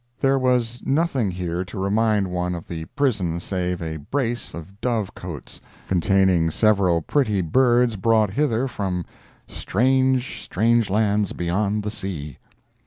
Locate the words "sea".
11.91-12.39